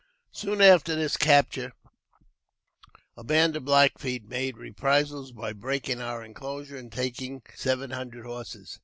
[0.01, 1.73] *■ Soon after this capture,
[3.15, 8.25] a band of Black Feet made reprisals by breaking our enclosure and take seven hundred
[8.25, 8.79] horses.